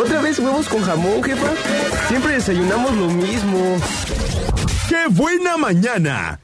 ¿Otra 0.00 0.22
vez 0.22 0.38
huevos 0.38 0.66
con 0.66 0.80
jamón, 0.82 1.22
jefa? 1.22 1.48
Siempre 2.08 2.32
desayunamos 2.32 2.96
lo 2.96 3.06
mismo. 3.08 3.76
¡Qué 4.88 5.06
buena 5.10 5.58
mañana! 5.58 6.40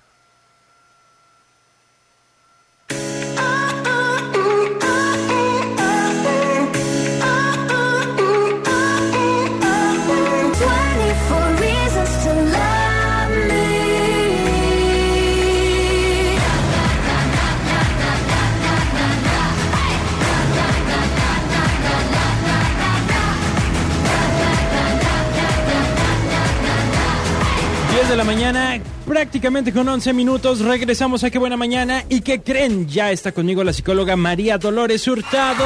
Mañana, 28.26 28.80
prácticamente 29.06 29.72
con 29.72 29.88
11 29.88 30.12
minutos. 30.12 30.58
Regresamos 30.58 31.22
a 31.22 31.30
Qué 31.30 31.38
Buena 31.38 31.56
Mañana. 31.56 32.02
¿Y 32.08 32.22
qué 32.22 32.42
creen? 32.42 32.88
Ya 32.88 33.12
está 33.12 33.30
conmigo 33.30 33.62
la 33.62 33.72
psicóloga 33.72 34.16
María 34.16 34.58
Dolores 34.58 35.06
Hurtado. 35.06 35.64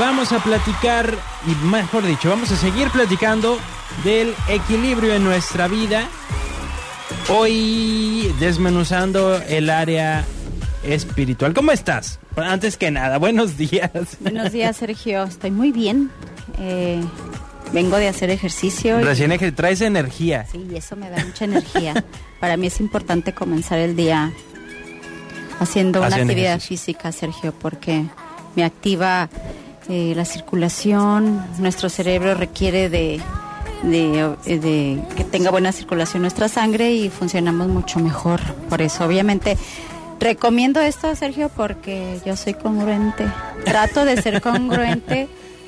Vamos 0.00 0.32
a 0.32 0.42
platicar, 0.42 1.14
y 1.46 1.66
mejor 1.66 2.04
dicho, 2.04 2.28
vamos 2.28 2.50
a 2.50 2.56
seguir 2.56 2.88
platicando 2.90 3.58
del 4.02 4.34
equilibrio 4.48 5.14
en 5.14 5.22
nuestra 5.22 5.68
vida. 5.68 6.08
Hoy 7.28 8.34
desmenuzando 8.40 9.36
el 9.36 9.70
área 9.70 10.24
espiritual. 10.82 11.54
¿Cómo 11.54 11.70
estás? 11.70 12.18
Antes 12.34 12.76
que 12.76 12.90
nada, 12.90 13.18
buenos 13.18 13.56
días. 13.56 13.90
Buenos 14.18 14.50
días, 14.50 14.76
Sergio. 14.76 15.22
Estoy 15.24 15.52
muy 15.52 15.70
bien. 15.70 16.10
Eh, 16.58 17.00
Vengo 17.72 17.96
de 17.96 18.08
hacer 18.08 18.30
ejercicio. 18.30 19.00
Recién 19.00 19.32
traes 19.54 19.80
energía. 19.80 20.46
Sí, 20.50 20.66
eso 20.74 20.96
me 20.96 21.08
da 21.10 21.24
mucha 21.24 21.44
energía. 21.44 22.04
Para 22.40 22.56
mí 22.56 22.66
es 22.66 22.80
importante 22.80 23.32
comenzar 23.32 23.78
el 23.78 23.96
día 23.96 24.32
haciendo 25.60 26.00
una 26.00 26.16
actividad 26.16 26.58
física, 26.58 27.12
Sergio, 27.12 27.52
porque 27.52 28.06
me 28.56 28.64
activa 28.64 29.28
eh, 29.88 30.14
la 30.16 30.24
circulación, 30.24 31.44
nuestro 31.58 31.88
cerebro 31.88 32.34
requiere 32.34 32.88
de, 32.88 33.20
de, 33.82 34.36
de, 34.44 35.02
que 35.16 35.24
tenga 35.24 35.50
buena 35.50 35.72
circulación 35.72 36.22
nuestra 36.22 36.48
sangre 36.48 36.92
y 36.92 37.10
funcionamos 37.10 37.68
mucho 37.68 38.00
mejor. 38.00 38.40
Por 38.68 38.82
eso, 38.82 39.04
obviamente, 39.04 39.56
recomiendo 40.18 40.80
esto, 40.80 41.14
Sergio, 41.14 41.50
porque 41.54 42.20
yo 42.24 42.36
soy 42.36 42.54
congruente. 42.54 43.26
Trato 43.64 44.04
de 44.04 44.20
ser 44.20 44.40
congruente 44.40 45.28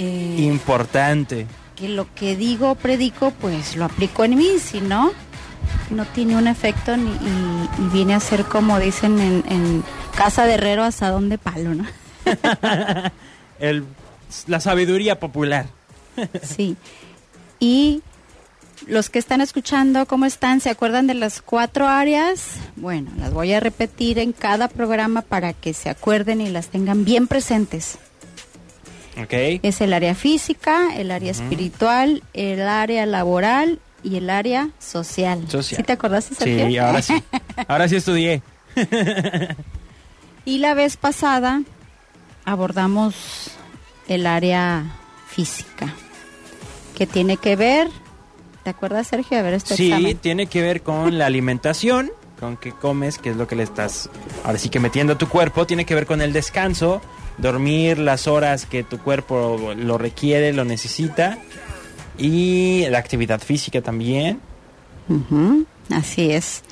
eh, 0.00 0.36
Importante. 0.38 1.46
Que 1.76 1.90
lo 1.90 2.06
que 2.14 2.34
digo, 2.34 2.74
predico, 2.74 3.32
pues 3.32 3.76
lo 3.76 3.84
aplico 3.84 4.24
en 4.24 4.34
mí, 4.36 4.58
si 4.58 4.80
no, 4.80 5.12
no 5.90 6.06
tiene 6.06 6.36
un 6.36 6.46
efecto 6.46 6.96
ni, 6.96 7.10
y, 7.10 7.68
viene 7.92 8.14
a 8.14 8.20
ser 8.20 8.44
como 8.44 8.78
dicen 8.80 9.20
en, 9.20 9.84
casa 10.16 10.46
de 10.46 10.54
herrero 10.54 10.84
asadón 10.84 11.28
de 11.28 11.36
palo, 11.36 11.74
¿no? 11.74 11.84
El, 13.58 13.84
la 14.46 14.60
sabiduría 14.60 15.20
popular. 15.20 15.66
sí. 16.42 16.76
Y 17.58 18.02
los 18.86 19.10
que 19.10 19.18
están 19.18 19.42
escuchando, 19.42 20.06
¿cómo 20.06 20.24
están? 20.24 20.60
¿Se 20.60 20.70
acuerdan 20.70 21.06
de 21.06 21.14
las 21.14 21.42
cuatro 21.42 21.88
áreas? 21.88 22.54
Bueno, 22.76 23.10
las 23.18 23.34
voy 23.34 23.52
a 23.52 23.60
repetir 23.60 24.18
en 24.18 24.32
cada 24.32 24.68
programa 24.68 25.20
para 25.20 25.52
que 25.52 25.74
se 25.74 25.90
acuerden 25.90 26.40
y 26.40 26.48
las 26.48 26.68
tengan 26.68 27.04
bien 27.04 27.26
presentes. 27.26 27.98
Es 29.62 29.80
el 29.80 29.92
área 29.92 30.14
física, 30.14 30.96
el 30.96 31.10
área 31.10 31.30
espiritual, 31.30 32.22
el 32.32 32.62
área 32.62 33.06
laboral 33.06 33.80
y 34.02 34.16
el 34.16 34.30
área 34.30 34.70
social. 34.78 35.44
¿Sí 35.62 35.82
te 35.82 35.92
acordaste, 35.92 36.34
Sergio? 36.34 36.66
Sí, 36.66 36.78
ahora 36.78 37.02
sí. 37.02 37.22
Ahora 37.68 37.88
sí 37.88 37.96
estudié. 37.96 38.42
y 40.44 40.58
la 40.58 40.74
vez 40.74 40.96
pasada 40.96 41.62
abordamos 42.44 43.50
el 44.08 44.26
área 44.26 44.84
física, 45.28 45.94
que 46.96 47.06
tiene 47.06 47.36
que 47.36 47.56
ver, 47.56 47.88
¿te 48.64 48.70
acuerdas, 48.70 49.06
Sergio? 49.08 49.38
A 49.38 49.42
ver, 49.42 49.54
este 49.54 49.76
Sí, 49.76 50.16
tiene 50.20 50.46
que 50.46 50.62
ver 50.62 50.82
con 50.82 51.18
la 51.18 51.26
alimentación, 51.26 52.10
con 52.38 52.56
qué 52.56 52.72
comes, 52.72 53.18
qué 53.18 53.30
es 53.30 53.36
lo 53.36 53.46
que 53.46 53.56
le 53.56 53.62
estás, 53.62 54.10
ahora 54.44 54.58
sí 54.58 54.68
que 54.68 54.80
metiendo 54.80 55.12
a 55.12 55.18
tu 55.18 55.28
cuerpo, 55.28 55.66
tiene 55.66 55.84
que 55.84 55.94
ver 55.94 56.06
con 56.06 56.22
el 56.22 56.32
descanso, 56.32 57.00
dormir 57.40 57.98
las 57.98 58.26
horas 58.26 58.66
que 58.66 58.82
tu 58.84 58.98
cuerpo 58.98 59.74
lo 59.76 59.98
requiere, 59.98 60.52
lo 60.52 60.64
necesita 60.64 61.38
y 62.18 62.84
la 62.88 62.98
actividad 62.98 63.40
física 63.40 63.80
también. 63.80 64.40
Así 65.90 66.30
es. 66.30 66.62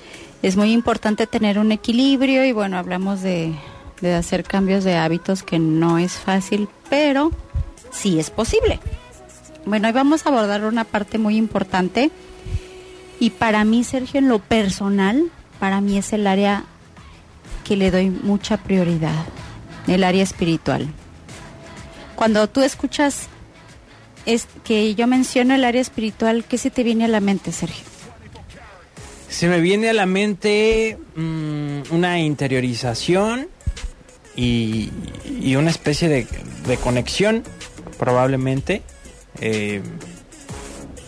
Es 0.43 0.57
muy 0.57 0.73
importante 0.73 1.27
tener 1.27 1.59
un 1.59 1.73
equilibrio 1.73 2.45
y 2.45 2.53
bueno, 2.53 2.79
hablamos 2.79 3.23
de, 3.23 3.53
de 4.01 4.15
hacer 4.15 4.45
cambios 4.45 4.85
de 4.85 4.97
hábitos 4.97 5.43
que 5.43 5.59
no 5.59 5.99
es 5.99 6.13
fácil, 6.13 6.69
pero 6.89 7.33
sí 7.91 8.21
es 8.21 8.31
posible. 8.31 8.79
Bueno, 9.67 9.89
hoy 9.89 9.93
vamos 9.93 10.25
a 10.25 10.29
abordar 10.29 10.65
una 10.65 10.85
parte 10.85 11.19
muy 11.19 11.37
importante 11.37 12.11
y 13.19 13.31
para 13.31 13.65
mí, 13.65 13.83
Sergio, 13.83 14.21
en 14.21 14.29
lo 14.29 14.39
personal, 14.39 15.25
para 15.59 15.81
mí 15.81 15.99
es 15.99 16.13
el 16.13 16.27
área 16.27 16.65
que 17.65 17.77
le 17.77 17.91
doy 17.91 18.11
mucha 18.11 18.57
prioridad 18.59 19.27
el 19.91 20.05
área 20.05 20.23
espiritual. 20.23 20.89
Cuando 22.17 22.49
tú 22.49 22.63
escuchas 22.63 23.29
es 24.27 24.47
que 24.65 24.95
yo 24.95 25.07
menciono 25.07 25.55
el 25.55 25.65
área 25.65 25.81
espiritual, 25.81 26.45
¿qué 26.47 26.59
se 26.59 26.71
te 26.71 26.83
viene 26.83 27.05
a 27.05 27.09
la 27.09 27.21
mente, 27.21 27.53
Sergio? 27.53 27.85
Se 29.29 29.49
me 29.49 29.61
viene 29.61 29.89
a 29.89 29.93
la 29.93 30.07
mente 30.07 30.99
mm, 31.17 31.93
una 31.93 32.19
interiorización 32.19 33.49
y, 34.37 34.91
una 35.57 35.71
especie 35.71 36.09
de, 36.09 36.27
conexión, 36.77 37.43
probablemente. 37.99 38.83
Eh, 39.41 39.83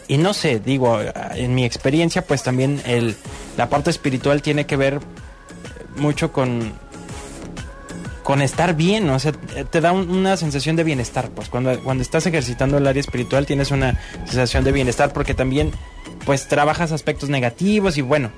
y 0.09 0.17
no 0.17 0.35
sé, 0.35 0.59
digo, 0.59 0.99
en 1.35 1.55
mi 1.55 1.65
experiencia, 1.65 2.23
pues 2.23 2.43
también 2.43 2.81
el, 2.87 3.17
la 3.57 3.69
parte 3.69 3.91
espiritual 3.91 4.43
tiene 4.43 4.67
que 4.67 4.77
ver 4.77 5.01
mucho 5.97 6.33
con 6.33 6.73
con 8.31 8.43
estar 8.43 8.77
bien, 8.77 9.11
o 9.11 9.19
sea, 9.19 9.33
te 9.33 9.81
da 9.81 9.91
una 9.91 10.37
sensación 10.37 10.77
de 10.77 10.85
bienestar, 10.85 11.31
pues 11.31 11.49
cuando, 11.49 11.77
cuando 11.83 12.01
estás 12.01 12.27
ejercitando 12.27 12.79
el 12.79 12.87
área 12.87 13.01
espiritual 13.01 13.45
tienes 13.45 13.73
una 13.73 13.99
sensación 14.25 14.63
de 14.63 14.71
bienestar 14.71 15.13
porque 15.13 15.35
también 15.35 15.73
pues 16.25 16.47
trabajas 16.47 16.93
aspectos 16.93 17.29
negativos 17.29 17.99
y 17.99 18.03
bueno, 18.03 18.31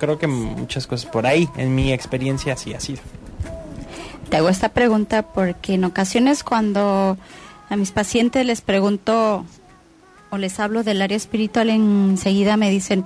creo 0.00 0.18
que 0.18 0.26
muchas 0.26 0.88
cosas 0.88 1.08
por 1.08 1.28
ahí, 1.28 1.48
en 1.56 1.76
mi 1.76 1.92
experiencia 1.92 2.54
así 2.54 2.74
ha 2.74 2.80
sido. 2.80 3.02
Te 4.30 4.38
hago 4.38 4.48
esta 4.48 4.70
pregunta 4.70 5.22
porque 5.22 5.74
en 5.74 5.84
ocasiones 5.84 6.42
cuando 6.42 7.16
a 7.68 7.76
mis 7.76 7.92
pacientes 7.92 8.44
les 8.44 8.62
pregunto 8.62 9.46
o 10.30 10.38
les 10.38 10.58
hablo 10.58 10.82
del 10.82 11.02
área 11.02 11.16
espiritual 11.16 11.70
enseguida 11.70 12.56
me 12.56 12.68
dicen, 12.68 13.04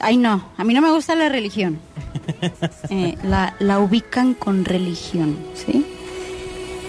Ay, 0.00 0.16
no, 0.16 0.48
a 0.56 0.64
mí 0.64 0.74
no 0.74 0.80
me 0.80 0.90
gusta 0.90 1.14
la 1.14 1.28
religión. 1.28 1.78
Eh, 2.90 3.16
la, 3.22 3.54
la 3.58 3.80
ubican 3.80 4.34
con 4.34 4.64
religión, 4.66 5.36
¿sí? 5.54 5.84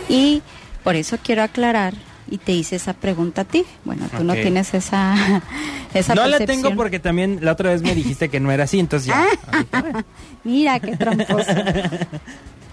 Y 0.09 0.41
por 0.83 0.95
eso 0.95 1.17
quiero 1.23 1.43
aclarar 1.43 1.93
y 2.29 2.37
te 2.37 2.51
hice 2.51 2.75
esa 2.75 2.93
pregunta 2.93 3.41
a 3.41 3.45
ti. 3.45 3.63
Bueno, 3.85 4.07
tú 4.15 4.23
no 4.23 4.33
tienes 4.33 4.73
esa, 4.73 5.15
esa 5.93 6.15
No 6.15 6.27
la 6.27 6.39
tengo 6.39 6.75
porque 6.75 6.99
también 6.99 7.39
la 7.41 7.53
otra 7.53 7.71
vez 7.71 7.81
me 7.81 7.95
dijiste 7.95 8.29
que 8.29 8.39
no 8.39 8.51
era 8.51 8.65
así, 8.65 8.79
entonces 8.79 9.07
ya. 9.07 9.25
Mira, 10.43 10.79
qué 10.79 10.95
tramposo. 10.95 11.51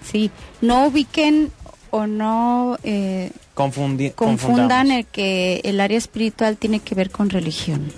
Sí, 0.03 0.31
no 0.61 0.87
ubiquen 0.87 1.51
o 1.89 2.07
no 2.07 2.77
eh, 2.83 3.31
confundan 3.53 4.91
el 4.91 5.05
que 5.05 5.61
el 5.63 5.79
área 5.79 5.97
espiritual 5.97 6.57
tiene 6.57 6.79
que 6.79 6.95
ver 6.95 7.11
con 7.11 7.29
religión. 7.29 7.91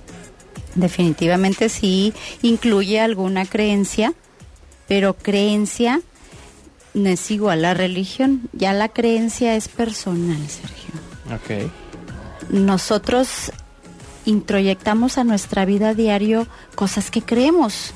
Definitivamente 0.79 1.69
sí 1.69 2.13
incluye 2.41 2.99
alguna 2.99 3.45
creencia, 3.45 4.13
pero 4.87 5.13
creencia 5.13 6.01
no 6.93 7.09
es 7.09 7.31
igual 7.31 7.65
a 7.65 7.73
religión. 7.73 8.49
Ya 8.53 8.73
la 8.73 8.89
creencia 8.89 9.55
es 9.55 9.67
personal, 9.67 10.39
Sergio. 10.47 10.93
Ok. 11.35 11.71
Nosotros 12.49 13.51
introyectamos 14.25 15.17
a 15.17 15.23
nuestra 15.23 15.65
vida 15.65 15.93
diario 15.93 16.47
cosas 16.75 17.11
que 17.11 17.21
creemos. 17.21 17.93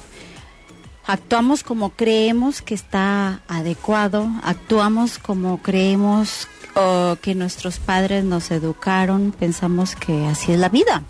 Actuamos 1.05 1.63
como 1.63 1.89
creemos 1.89 2.61
que 2.61 2.73
está 2.73 3.41
adecuado, 3.47 4.29
actuamos 4.43 5.17
como 5.19 5.61
creemos 5.61 6.47
o 6.75 7.17
que 7.21 7.35
nuestros 7.35 7.79
padres 7.79 8.23
nos 8.23 8.51
educaron, 8.51 9.33
pensamos 9.37 9.95
que 9.95 10.25
así 10.27 10.53
es 10.53 10.59
la 10.59 10.69
vida. 10.69 11.03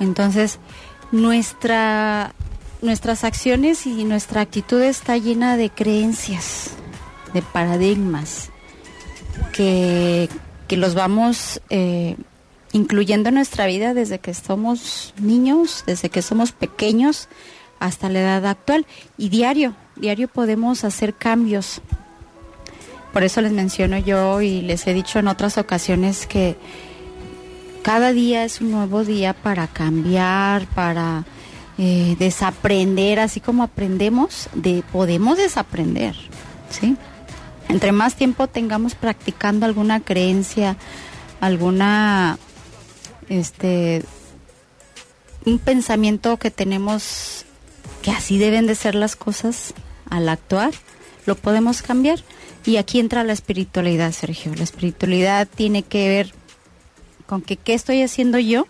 Entonces, 0.00 0.58
nuestra, 1.12 2.34
nuestras 2.82 3.22
acciones 3.22 3.86
y 3.86 4.04
nuestra 4.04 4.40
actitud 4.40 4.82
está 4.82 5.16
llena 5.16 5.56
de 5.56 5.70
creencias, 5.70 6.70
de 7.32 7.42
paradigmas, 7.42 8.50
que, 9.52 10.28
que 10.66 10.76
los 10.76 10.94
vamos 10.94 11.60
eh, 11.70 12.16
incluyendo 12.72 13.28
en 13.28 13.36
nuestra 13.36 13.66
vida 13.66 13.94
desde 13.94 14.18
que 14.18 14.34
somos 14.34 15.14
niños, 15.20 15.84
desde 15.86 16.08
que 16.10 16.22
somos 16.22 16.52
pequeños 16.52 17.28
hasta 17.78 18.08
la 18.08 18.20
edad 18.20 18.46
actual. 18.46 18.86
Y 19.18 19.28
diario, 19.28 19.74
diario 19.96 20.28
podemos 20.28 20.84
hacer 20.84 21.14
cambios. 21.14 21.80
Por 23.12 23.24
eso 23.24 23.40
les 23.40 23.52
menciono 23.52 23.98
yo 23.98 24.40
y 24.40 24.62
les 24.62 24.86
he 24.86 24.94
dicho 24.94 25.18
en 25.18 25.28
otras 25.28 25.58
ocasiones 25.58 26.26
que 26.26 26.56
cada 27.82 28.12
día 28.12 28.44
es 28.44 28.60
un 28.60 28.70
nuevo 28.70 29.04
día 29.04 29.32
para 29.32 29.66
cambiar, 29.66 30.66
para 30.68 31.24
eh, 31.78 32.16
desaprender, 32.18 33.18
así 33.18 33.40
como 33.40 33.62
aprendemos, 33.62 34.48
de, 34.54 34.82
podemos 34.92 35.38
desaprender, 35.38 36.14
¿sí? 36.70 36.96
Entre 37.68 37.92
más 37.92 38.16
tiempo 38.16 38.48
tengamos 38.48 38.94
practicando 38.94 39.64
alguna 39.64 40.00
creencia, 40.00 40.76
alguna, 41.40 42.38
este, 43.28 44.02
un 45.44 45.58
pensamiento 45.58 46.36
que 46.36 46.50
tenemos 46.50 47.44
que 48.02 48.10
así 48.10 48.38
deben 48.38 48.66
de 48.66 48.74
ser 48.74 48.94
las 48.94 49.16
cosas 49.16 49.74
al 50.08 50.28
actuar, 50.28 50.72
lo 51.26 51.36
podemos 51.36 51.82
cambiar. 51.82 52.20
Y 52.64 52.76
aquí 52.76 53.00
entra 53.00 53.24
la 53.24 53.32
espiritualidad, 53.32 54.12
Sergio. 54.12 54.54
La 54.54 54.64
espiritualidad 54.64 55.48
tiene 55.48 55.82
que 55.82 56.08
ver 56.08 56.34
con 57.30 57.42
que 57.42 57.56
qué 57.56 57.74
estoy 57.74 58.02
haciendo 58.02 58.40
yo 58.40 58.66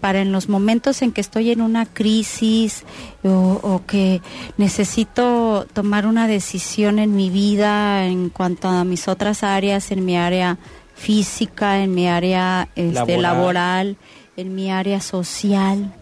para 0.00 0.20
en 0.20 0.32
los 0.32 0.48
momentos 0.48 1.02
en 1.02 1.12
que 1.12 1.20
estoy 1.20 1.52
en 1.52 1.60
una 1.60 1.86
crisis 1.86 2.82
o, 3.22 3.80
que 3.86 4.20
necesito 4.58 5.64
tomar 5.72 6.06
una 6.06 6.26
decisión 6.26 6.98
en 6.98 7.14
mi 7.14 7.30
vida 7.30 8.06
en 8.06 8.28
cuanto 8.28 8.66
a 8.66 8.82
mis 8.82 9.06
otras 9.06 9.44
áreas, 9.44 9.92
en 9.92 10.04
mi 10.04 10.16
área 10.16 10.58
física, 10.96 11.78
en 11.80 11.94
mi 11.94 12.08
área 12.08 12.68
este, 12.74 13.18
laboral 13.18 13.96
en 14.36 14.54
mi 14.56 14.70
área 14.72 15.00
social. 15.00 15.94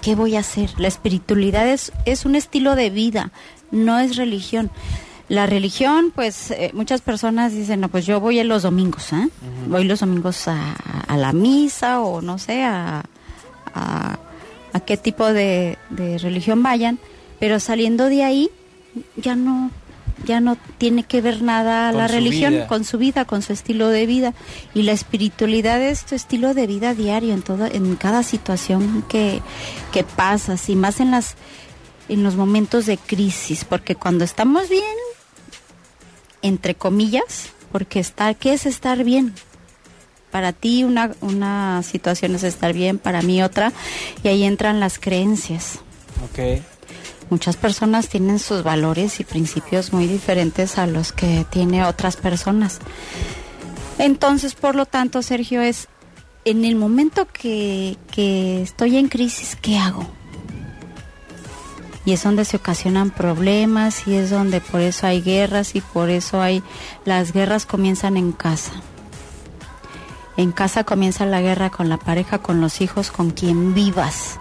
¿Qué 0.00 0.14
voy 0.14 0.36
a 0.36 0.40
hacer? 0.40 0.70
La 0.78 0.88
espiritualidad 0.88 1.68
es, 1.68 1.92
es 2.04 2.24
un 2.24 2.36
estilo 2.36 2.74
de 2.74 2.88
vida, 2.88 3.32
no 3.70 3.98
es 3.98 4.16
religión. 4.16 4.70
La 5.28 5.46
religión, 5.46 6.12
pues 6.14 6.50
eh, 6.50 6.70
muchas 6.74 7.00
personas 7.00 7.52
dicen, 7.52 7.80
no, 7.80 7.88
pues 7.88 8.04
yo 8.04 8.20
voy 8.20 8.42
los 8.44 8.62
domingos, 8.62 9.12
¿eh? 9.12 9.28
Voy 9.68 9.84
los 9.84 10.00
domingos 10.00 10.48
a, 10.48 10.76
la 11.16 11.32
misa 11.32 12.00
o 12.00 12.20
no 12.20 12.38
sé, 12.38 12.62
a, 12.62 13.02
a, 13.74 14.18
qué 14.84 14.96
tipo 14.98 15.32
de, 15.32 15.78
religión 16.20 16.62
vayan, 16.62 16.98
pero 17.40 17.58
saliendo 17.58 18.06
de 18.06 18.22
ahí 18.22 18.50
ya 19.16 19.34
no 19.34 19.70
ya 20.24 20.40
no 20.40 20.56
tiene 20.78 21.02
que 21.02 21.20
ver 21.20 21.42
nada 21.42 21.90
la 21.92 22.06
religión 22.06 22.66
con 22.68 22.84
su 22.84 22.98
vida, 22.98 23.24
con 23.24 23.42
su 23.42 23.52
estilo 23.52 23.88
de 23.88 24.06
vida. 24.06 24.32
Y 24.72 24.82
la 24.82 24.92
espiritualidad 24.92 25.82
es 25.82 26.06
tu 26.06 26.14
estilo 26.14 26.54
de 26.54 26.66
vida 26.66 26.94
diario 26.94 27.34
en 27.34 27.42
todo 27.42 27.66
en 27.66 27.96
cada 27.96 28.22
situación 28.22 29.04
que 29.08 29.42
que 29.92 30.04
pasas 30.04 30.68
y 30.68 30.76
más 30.76 31.00
en 31.00 31.10
las 31.10 31.34
en 32.08 32.22
los 32.22 32.36
momentos 32.36 32.86
de 32.86 32.96
crisis, 32.96 33.64
porque 33.64 33.96
cuando 33.96 34.24
estamos 34.24 34.68
bien 34.68 34.84
entre 36.44 36.74
comillas, 36.74 37.48
porque 37.72 37.98
está, 37.98 38.34
¿qué 38.34 38.52
es 38.52 38.66
estar 38.66 39.02
bien? 39.02 39.34
Para 40.30 40.52
ti 40.52 40.84
una, 40.84 41.12
una 41.22 41.82
situación 41.82 42.34
es 42.34 42.44
estar 42.44 42.74
bien, 42.74 42.98
para 42.98 43.22
mí 43.22 43.42
otra, 43.42 43.72
y 44.22 44.28
ahí 44.28 44.44
entran 44.44 44.78
las 44.78 44.98
creencias. 44.98 45.78
Ok. 46.24 46.60
Muchas 47.30 47.56
personas 47.56 48.08
tienen 48.08 48.38
sus 48.38 48.62
valores 48.62 49.18
y 49.20 49.24
principios 49.24 49.92
muy 49.92 50.06
diferentes 50.06 50.76
a 50.76 50.86
los 50.86 51.12
que 51.12 51.46
tiene 51.48 51.84
otras 51.84 52.16
personas. 52.16 52.78
Entonces, 53.98 54.54
por 54.54 54.74
lo 54.74 54.84
tanto, 54.84 55.22
Sergio, 55.22 55.62
es 55.62 55.88
en 56.44 56.66
el 56.66 56.76
momento 56.76 57.26
que, 57.26 57.96
que 58.12 58.60
estoy 58.60 58.98
en 58.98 59.08
crisis, 59.08 59.56
¿qué 59.60 59.78
hago? 59.78 60.06
Y 62.04 62.12
es 62.12 62.22
donde 62.22 62.44
se 62.44 62.56
ocasionan 62.56 63.10
problemas 63.10 64.06
y 64.06 64.14
es 64.16 64.30
donde 64.30 64.60
por 64.60 64.80
eso 64.80 65.06
hay 65.06 65.22
guerras 65.22 65.74
y 65.74 65.80
por 65.80 66.10
eso 66.10 66.40
hay 66.40 66.62
las 67.04 67.32
guerras 67.32 67.66
comienzan 67.66 68.16
en 68.16 68.32
casa. 68.32 68.72
En 70.36 70.52
casa 70.52 70.84
comienza 70.84 71.24
la 71.26 71.40
guerra 71.40 71.70
con 71.70 71.88
la 71.88 71.96
pareja, 71.96 72.38
con 72.38 72.60
los 72.60 72.80
hijos, 72.80 73.10
con 73.10 73.30
quien 73.30 73.72
vivas. 73.72 74.36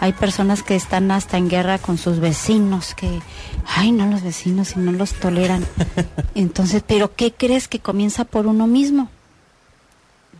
Hay 0.00 0.12
personas 0.12 0.62
que 0.62 0.74
están 0.74 1.10
hasta 1.10 1.36
en 1.36 1.48
guerra 1.48 1.78
con 1.78 1.98
sus 1.98 2.20
vecinos, 2.20 2.94
que, 2.94 3.20
ay, 3.66 3.92
no 3.92 4.06
los 4.06 4.22
vecinos 4.22 4.74
y 4.76 4.80
no 4.80 4.92
los 4.92 5.12
toleran. 5.12 5.64
Entonces, 6.34 6.82
pero 6.86 7.14
¿qué 7.14 7.32
crees 7.32 7.68
que 7.68 7.78
comienza 7.78 8.24
por 8.24 8.46
uno 8.46 8.66
mismo? 8.66 9.08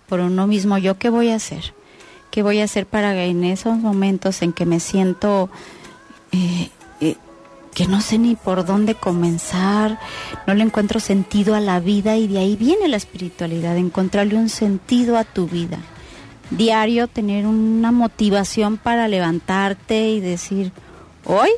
Por 0.08 0.20
uno 0.20 0.46
mismo, 0.46 0.76
¿yo 0.78 0.98
qué 0.98 1.08
voy 1.08 1.28
a 1.28 1.36
hacer? 1.36 1.74
¿Qué 2.30 2.42
voy 2.42 2.60
a 2.60 2.64
hacer 2.64 2.86
para 2.86 3.24
en 3.24 3.44
esos 3.44 3.76
momentos 3.76 4.42
en 4.42 4.52
que 4.52 4.66
me 4.66 4.80
siento 4.80 5.50
eh, 6.32 6.70
eh, 7.00 7.16
que 7.74 7.86
no 7.86 8.00
sé 8.00 8.18
ni 8.18 8.34
por 8.34 8.64
dónde 8.64 8.94
comenzar, 8.94 9.98
no 10.46 10.54
le 10.54 10.64
encuentro 10.64 11.00
sentido 11.00 11.54
a 11.54 11.60
la 11.60 11.80
vida 11.80 12.16
y 12.16 12.26
de 12.26 12.38
ahí 12.38 12.56
viene 12.56 12.88
la 12.88 12.96
espiritualidad, 12.96 13.76
encontrarle 13.76 14.36
un 14.36 14.48
sentido 14.48 15.16
a 15.16 15.24
tu 15.24 15.46
vida. 15.46 15.78
Diario 16.50 17.06
tener 17.06 17.46
una 17.46 17.92
motivación 17.92 18.76
para 18.76 19.06
levantarte 19.06 20.10
y 20.10 20.20
decir, 20.20 20.72
hoy 21.24 21.50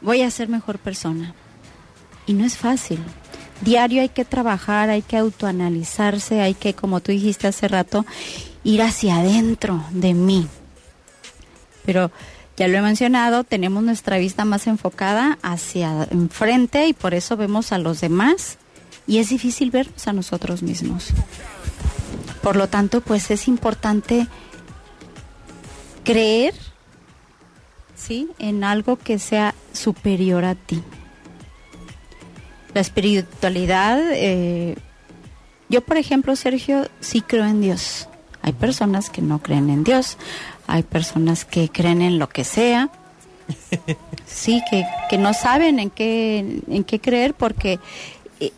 voy 0.00 0.22
a 0.22 0.30
ser 0.30 0.48
mejor 0.48 0.78
persona. 0.78 1.34
Y 2.26 2.34
no 2.34 2.44
es 2.44 2.56
fácil. 2.56 2.98
Diario 3.60 4.02
hay 4.02 4.08
que 4.08 4.24
trabajar, 4.24 4.90
hay 4.90 5.02
que 5.02 5.16
autoanalizarse, 5.16 6.40
hay 6.40 6.54
que, 6.54 6.74
como 6.74 7.00
tú 7.00 7.12
dijiste 7.12 7.46
hace 7.46 7.68
rato, 7.68 8.04
ir 8.64 8.82
hacia 8.82 9.16
adentro 9.16 9.84
de 9.90 10.14
mí. 10.14 10.48
Pero 11.84 12.10
ya 12.56 12.68
lo 12.68 12.78
he 12.78 12.82
mencionado, 12.82 13.44
tenemos 13.44 13.82
nuestra 13.82 14.18
vista 14.18 14.44
más 14.44 14.66
enfocada 14.66 15.38
hacia 15.42 16.06
enfrente 16.10 16.86
y 16.86 16.92
por 16.92 17.14
eso 17.14 17.36
vemos 17.36 17.72
a 17.72 17.78
los 17.78 18.00
demás 18.00 18.58
y 19.06 19.18
es 19.18 19.30
difícil 19.30 19.70
vernos 19.70 20.06
a 20.06 20.12
nosotros 20.12 20.62
mismos. 20.62 21.08
Por 22.42 22.56
lo 22.56 22.68
tanto, 22.68 23.00
pues 23.00 23.30
es 23.30 23.48
importante 23.48 24.26
creer, 26.04 26.54
¿sí? 27.94 28.28
En 28.38 28.64
algo 28.64 28.96
que 28.96 29.18
sea 29.18 29.54
superior 29.72 30.44
a 30.44 30.54
ti. 30.54 30.82
La 32.74 32.80
espiritualidad, 32.80 34.00
eh, 34.12 34.76
yo 35.68 35.82
por 35.82 35.96
ejemplo, 35.96 36.36
Sergio, 36.36 36.88
sí 37.00 37.20
creo 37.20 37.46
en 37.46 37.60
Dios. 37.60 38.08
Hay 38.42 38.52
personas 38.52 39.08
que 39.08 39.22
no 39.22 39.40
creen 39.40 39.70
en 39.70 39.84
Dios, 39.84 40.18
hay 40.72 40.82
personas 40.82 41.44
que 41.44 41.68
creen 41.68 42.00
en 42.00 42.18
lo 42.18 42.30
que 42.30 42.44
sea, 42.44 42.88
sí, 44.26 44.62
que, 44.70 44.86
que 45.10 45.18
no 45.18 45.34
saben 45.34 45.78
en 45.78 45.90
qué, 45.90 46.62
en 46.66 46.84
qué 46.84 46.98
creer 46.98 47.34
porque 47.34 47.78
eh, 48.40 48.52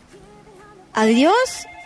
a 0.93 1.03
Dios 1.03 1.35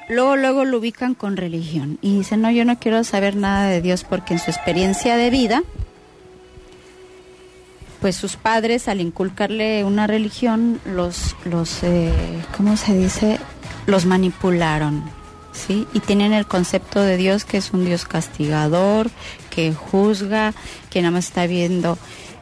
luego, 0.07 0.35
luego 0.35 0.65
lo 0.65 0.77
ubican 0.77 1.15
con 1.15 1.35
religión 1.35 1.97
y 2.03 2.17
dicen, 2.17 2.41
no, 2.41 2.51
yo 2.51 2.63
no 2.63 2.77
quiero 2.77 3.03
saber 3.03 3.35
nada 3.35 3.69
de 3.69 3.81
Dios 3.81 4.03
porque 4.03 4.35
en 4.35 4.39
su 4.39 4.51
experiencia 4.51 5.17
de 5.17 5.31
vida, 5.31 5.63
pues 7.99 8.15
sus 8.15 8.35
padres 8.35 8.87
al 8.87 9.01
inculcarle 9.01 9.83
una 9.83 10.05
religión 10.05 10.79
los, 10.85 11.35
los 11.43 11.81
eh, 11.81 12.13
¿cómo 12.55 12.77
se 12.77 12.95
dice? 12.95 13.39
Los 13.87 14.05
manipularon 14.05 15.18
¿sí? 15.51 15.87
Y 15.93 15.99
tienen 15.99 16.33
el 16.33 16.45
concepto 16.45 17.01
de 17.01 17.17
Dios 17.17 17.45
que 17.45 17.57
es 17.57 17.71
un 17.71 17.85
Dios 17.85 18.05
castigador, 18.05 19.09
que 19.49 19.73
juzga, 19.73 20.53
que 20.89 21.01
nada 21.01 21.11
más 21.11 21.27
está 21.27 21.47
viendo 21.47 21.97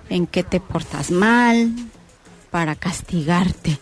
en 0.09 0.27
qué 0.27 0.43
te 0.43 0.59
portas 0.59 1.11
mal 1.11 1.71
para 2.51 2.75
castigarte. 2.75 3.77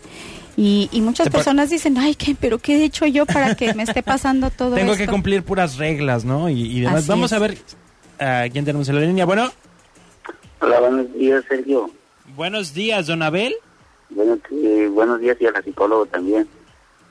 Y, 0.57 0.89
muchas 1.01 1.29
personas 1.29 1.69
dicen, 1.69 1.97
ay, 1.97 2.15
¿qué, 2.15 2.33
pero 2.39 2.59
¿qué 2.59 2.77
he 2.77 2.85
hecho 2.85 3.05
yo 3.05 3.25
para 3.25 3.55
que 3.55 3.73
me 3.73 3.83
esté 3.83 4.01
pasando 4.01 4.49
todo 4.51 4.75
Tengo 4.75 4.95
que 4.95 5.05
cumplir 5.05 5.43
puras 5.43 5.77
reglas, 5.77 6.23
¿no? 6.23 6.49
Y, 6.49 6.79
demás. 6.79 7.07
Vamos 7.07 7.33
a 7.33 7.39
ver 7.39 7.57
a 8.19 8.45
quién 8.49 8.63
tenemos 8.63 8.87
en 8.87 8.95
la 8.95 9.01
línea. 9.01 9.25
Bueno. 9.25 9.51
Hola, 10.61 10.79
buenos 10.79 11.13
días, 11.13 11.43
Sergio. 11.49 11.91
Buenos 12.35 12.73
días, 12.73 13.07
don 13.07 13.21
Abel. 13.21 13.53
buenos 14.09 15.19
días 15.19 15.37
y 15.41 15.45
a 15.45 15.51
la 15.51 15.61
psicóloga 15.61 16.09
también. 16.09 16.47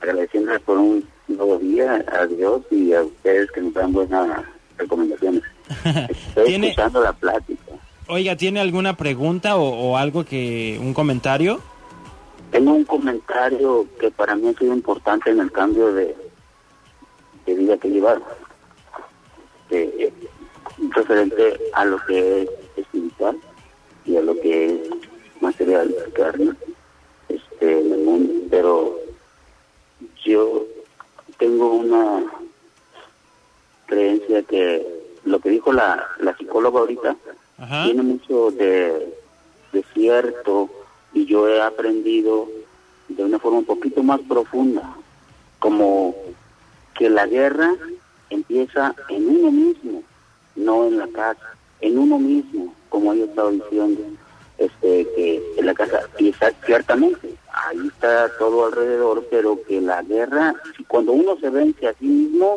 Agradeciéndole 0.01 0.59
por 0.59 0.79
un 0.79 1.07
nuevo 1.27 1.57
día, 1.57 2.03
a 2.11 2.25
Dios 2.27 2.61
y 2.71 2.93
a 2.93 3.03
ustedes 3.03 3.51
que 3.51 3.61
nos 3.61 3.73
dan 3.73 3.93
buenas 3.93 4.43
recomendaciones. 4.77 5.43
Estoy 6.09 6.55
escuchando 6.55 7.01
la 7.01 7.13
plática. 7.13 7.71
Oiga, 8.07 8.35
¿tiene 8.35 8.59
alguna 8.59 8.95
pregunta 8.95 9.57
o, 9.57 9.97
algo 9.97 10.25
que, 10.25 10.77
un 10.79 10.93
comentario? 10.93 11.59
Tengo 12.51 12.73
un 12.73 12.85
comentario 12.85 13.87
que 13.99 14.11
para 14.11 14.35
mí 14.35 14.47
ha 14.47 14.53
sido 14.53 14.73
importante 14.73 15.31
en 15.31 15.39
el 15.39 15.51
cambio 15.51 15.91
de, 15.91 16.15
de 17.45 17.53
vida 17.55 17.77
que 17.77 17.87
he 17.87 17.91
llevado. 17.91 18.21
referente 20.91 21.59
a 21.73 21.85
lo 21.85 21.97
que 22.05 22.43
es 22.43 22.49
espiritual 22.77 23.37
y 24.05 24.17
a 24.17 24.21
lo 24.21 24.39
que 24.39 24.75
es 24.75 24.81
material 25.41 25.93
carne 26.13 26.53
este, 27.27 27.79
en 27.79 27.91
el 27.91 27.99
mundo. 28.03 28.33
Pero 28.51 28.99
yo 30.23 30.65
tengo 31.37 31.73
una 31.73 32.23
creencia 33.85 34.43
que 34.43 34.85
lo 35.25 35.39
que 35.39 35.49
dijo 35.49 35.73
la, 35.73 36.07
la 36.19 36.35
psicóloga 36.37 36.79
ahorita 36.79 37.15
tiene 37.83 38.01
mucho 38.01 38.51
de, 38.51 39.13
de 39.71 39.85
cierto 39.93 40.69
y 41.13 41.25
yo 41.25 41.47
he 41.47 41.61
aprendido 41.61 42.47
de 43.07 43.23
una 43.23 43.39
forma 43.39 43.59
un 43.59 43.65
poquito 43.65 44.03
más 44.03 44.19
profunda, 44.21 44.95
como 45.59 46.15
que 46.93 47.09
la 47.09 47.25
guerra 47.25 47.73
empieza 48.29 48.93
en 49.09 49.27
uno 49.27 49.51
mismo, 49.51 50.03
no 50.55 50.85
en 50.85 50.97
la 50.97 51.07
casa, 51.07 51.55
en 51.81 51.97
uno 51.97 52.17
mismo, 52.17 52.73
como 52.89 53.13
yo 53.13 53.25
estaba 53.25 53.51
diciendo, 53.51 54.01
este, 54.57 55.07
que 55.15 55.53
en 55.57 55.65
la 55.65 55.73
casa, 55.73 56.01
y 56.19 56.29
está, 56.29 56.51
ciertamente, 56.65 57.35
ahí 57.63 57.87
está 57.87 58.29
todo 58.37 58.65
alrededor, 58.65 59.25
pero 59.29 59.61
que 59.63 59.81
la 59.81 60.01
guerra, 60.01 60.55
cuando 60.87 61.13
uno 61.13 61.37
se 61.39 61.49
vence 61.49 61.87
a 61.87 61.93
sí 61.93 62.05
mismo, 62.05 62.55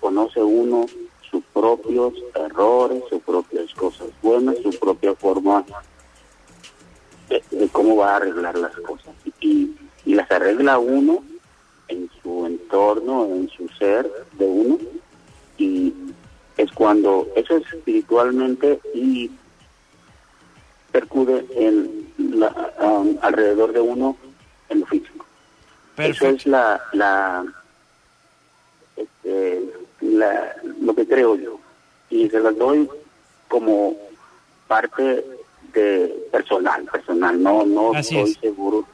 conoce 0.00 0.42
uno 0.42 0.86
sus 1.30 1.42
propios 1.52 2.14
errores, 2.34 3.02
sus 3.08 3.22
propias 3.22 3.72
cosas 3.74 4.08
buenas, 4.22 4.56
su 4.58 4.70
propia 4.78 5.14
forma 5.14 5.64
de, 7.28 7.68
cómo 7.72 7.96
va 7.96 8.12
a 8.12 8.16
arreglar 8.16 8.56
las 8.58 8.76
cosas. 8.76 9.14
Y, 9.40 9.74
y 10.04 10.14
las 10.14 10.30
arregla 10.30 10.78
uno 10.78 11.24
en 11.88 12.10
su 12.22 12.46
entorno, 12.46 13.26
en 13.26 13.48
su 13.48 13.68
ser 13.78 14.10
de 14.38 14.44
uno, 14.44 14.78
y 15.58 15.92
es 16.56 16.70
cuando 16.72 17.28
eso 17.34 17.56
es 17.56 17.66
espiritualmente 17.72 18.80
y 18.94 19.30
percude 20.94 21.44
en 21.56 22.38
la, 22.38 22.72
um, 22.80 23.18
alrededor 23.20 23.72
de 23.72 23.80
uno 23.80 24.16
en 24.68 24.78
lo 24.78 24.86
físico. 24.86 25.26
Eso 25.96 26.28
es 26.28 26.46
la, 26.46 26.80
la, 26.92 27.44
este, 28.96 29.60
la, 30.00 30.54
lo 30.80 30.94
que 30.94 31.04
creo 31.04 31.34
yo. 31.34 31.58
Y 32.10 32.28
se 32.30 32.38
las 32.38 32.56
doy 32.56 32.88
como 33.48 33.96
parte 34.68 35.24
de 35.72 36.28
personal, 36.30 36.84
personal, 36.84 37.42
no, 37.42 37.66
no 37.66 37.98
estoy 37.98 38.32
seguro. 38.34 38.86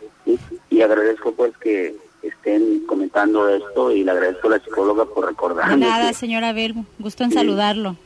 Y 0.70 0.80
agradezco 0.80 1.32
pues 1.32 1.54
que 1.58 1.94
estén 2.22 2.86
comentando 2.86 3.46
esto 3.50 3.90
y 3.90 4.04
le 4.04 4.10
agradezco 4.12 4.48
a 4.48 4.52
la 4.52 4.60
psicóloga 4.60 5.04
por 5.04 5.26
recordarme. 5.26 5.76
nada, 5.76 6.14
señora 6.14 6.48
Abel, 6.48 6.74
gusto 6.98 7.24
en 7.24 7.32
saludarlo. 7.32 7.96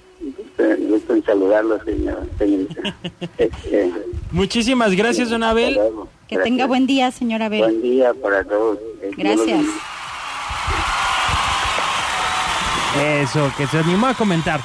Gusto, 0.88 1.14
en 1.14 1.25
saludarlo, 1.25 1.83
señora, 1.85 2.23
este, 3.38 3.93
Muchísimas 4.31 4.95
gracias, 4.95 5.31
don 5.31 5.43
Abel. 5.43 5.78
Que 6.28 6.38
tenga 6.38 6.66
buen 6.66 6.87
día, 6.87 7.11
señora 7.11 7.47
Abel. 7.47 7.61
Buen 7.61 7.83
día 7.83 8.12
para 8.14 8.45
todos. 8.45 8.78
Gracias. 9.16 9.66
Eso, 13.23 13.50
que 13.57 13.66
se 13.66 13.78
animó 13.78 14.07
a 14.07 14.14
comentar. 14.14 14.61